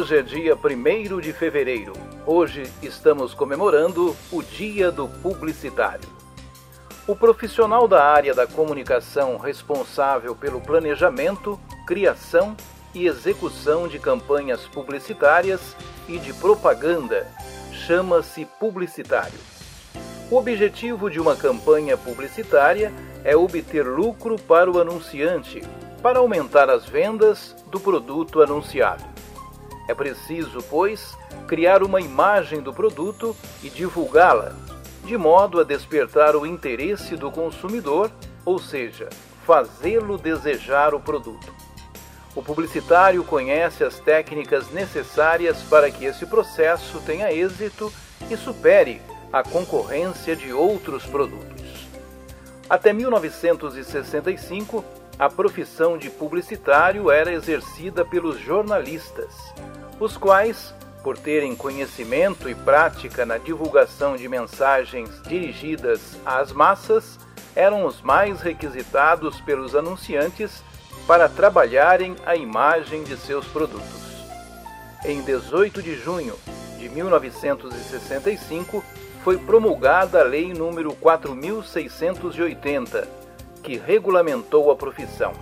[0.00, 1.92] Hoje é dia 1 de fevereiro.
[2.24, 6.08] Hoje estamos comemorando o Dia do Publicitário.
[7.06, 12.56] O profissional da área da comunicação responsável pelo planejamento, criação
[12.94, 15.76] e execução de campanhas publicitárias
[16.08, 17.30] e de propaganda
[17.70, 19.38] chama-se publicitário.
[20.30, 22.90] O objetivo de uma campanha publicitária
[23.22, 25.60] é obter lucro para o anunciante,
[26.00, 29.09] para aumentar as vendas do produto anunciado.
[29.90, 31.18] É preciso, pois,
[31.48, 34.54] criar uma imagem do produto e divulgá-la,
[35.04, 38.08] de modo a despertar o interesse do consumidor,
[38.44, 39.08] ou seja,
[39.44, 41.52] fazê-lo desejar o produto.
[42.36, 47.92] O publicitário conhece as técnicas necessárias para que esse processo tenha êxito
[48.30, 51.88] e supere a concorrência de outros produtos.
[52.68, 54.84] Até 1965,
[55.20, 59.34] a profissão de publicitário era exercida pelos jornalistas,
[60.00, 67.18] os quais, por terem conhecimento e prática na divulgação de mensagens dirigidas às massas,
[67.54, 70.64] eram os mais requisitados pelos anunciantes
[71.06, 74.00] para trabalharem a imagem de seus produtos.
[75.04, 76.34] Em 18 de junho
[76.78, 78.82] de 1965,
[79.22, 83.06] foi promulgada a Lei nº 4680,
[83.62, 85.34] que regulamentou a profissão,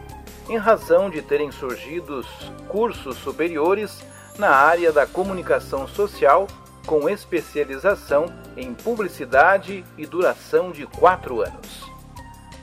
[0.49, 2.27] em razão de terem surgido
[2.67, 4.03] cursos superiores
[4.39, 6.47] na área da comunicação social
[6.87, 11.83] com especialização em publicidade e duração de quatro anos.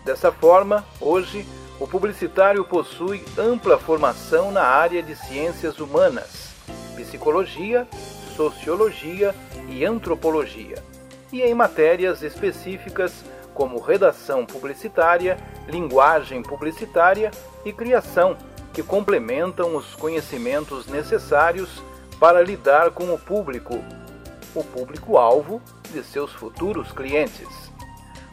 [0.04, 1.46] Dessa forma, hoje,
[1.80, 6.50] o publicitário possui ampla formação na área de ciências humanas,
[6.96, 7.88] psicologia,
[8.36, 9.36] sociologia
[9.70, 10.82] e antropologia
[11.32, 13.24] e em matérias específicas
[13.54, 17.32] como redação publicitária, linguagem publicitária
[17.64, 18.38] e criação,
[18.76, 21.82] que complementam os conhecimentos necessários
[22.20, 23.82] para lidar com o público,
[24.54, 25.62] o público-alvo
[25.94, 27.48] de seus futuros clientes.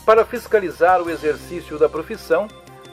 [0.05, 2.49] Para fiscalizar o exercício da profissão,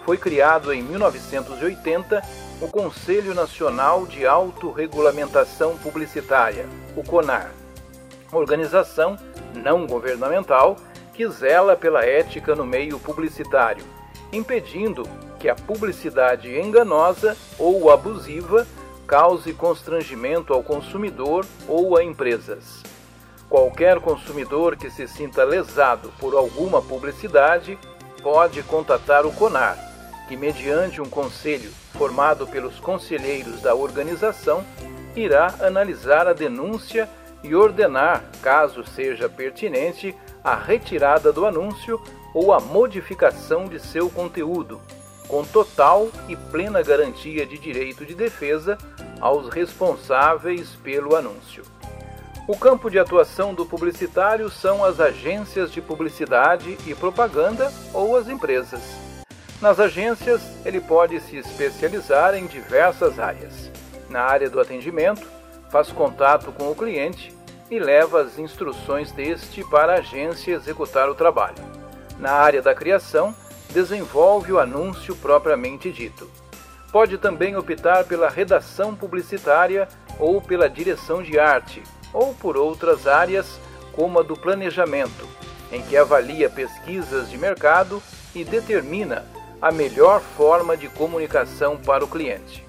[0.06, 2.22] foi criado em 1980
[2.62, 7.52] o Conselho Nacional de Autorregulamentação Publicitária, o CONAR,
[8.32, 9.18] organização
[9.56, 10.78] não governamental
[11.16, 13.84] que zela pela ética no meio publicitário,
[14.32, 15.04] impedindo
[15.40, 18.68] que a publicidade enganosa ou abusiva
[19.08, 22.84] cause constrangimento ao consumidor ou a empresas.
[23.50, 27.80] Qualquer consumidor que se sinta lesado por alguma publicidade
[28.22, 29.78] pode contatar o CONAR,
[30.28, 34.64] que, mediante um conselho formado pelos conselheiros da organização,
[35.16, 37.10] irá analisar a denúncia
[37.42, 42.00] e ordenar, caso seja pertinente, a retirada do anúncio
[42.34, 44.80] ou a modificação de seu conteúdo,
[45.30, 48.78] com total e plena garantia de direito de defesa
[49.22, 51.64] aos responsáveis pelo anúncio.
[52.48, 58.28] O campo de atuação do publicitário são as agências de publicidade e propaganda ou as
[58.28, 58.82] empresas.
[59.62, 63.70] Nas agências, ele pode se especializar em diversas áreas.
[64.10, 65.28] Na área do atendimento,
[65.70, 67.32] faz contato com o cliente
[67.70, 71.64] e leva as instruções deste para a agência executar o trabalho.
[72.18, 73.36] Na área da criação,
[73.74, 76.30] desenvolve o anúncio propriamente dito.
[76.92, 79.88] Pode também optar pela redação publicitária
[80.18, 83.60] ou pela direção de arte, ou por outras áreas,
[83.94, 85.28] como a do planejamento,
[85.72, 88.02] em que avalia pesquisas de mercado
[88.34, 89.26] e determina
[89.62, 92.66] a melhor forma de comunicação para o cliente.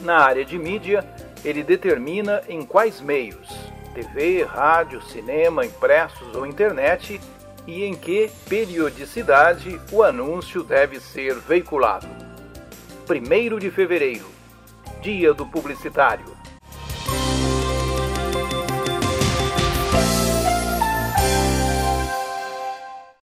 [0.00, 1.04] Na área de mídia,
[1.44, 3.48] ele determina em quais meios
[3.94, 7.20] TV, rádio, cinema, impressos ou internet
[7.66, 12.06] e em que periodicidade o anúncio deve ser veiculado.
[13.08, 14.26] 1 de fevereiro
[15.02, 16.39] Dia do Publicitário